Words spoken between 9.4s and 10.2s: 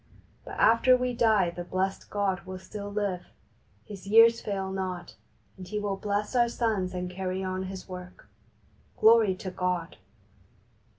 God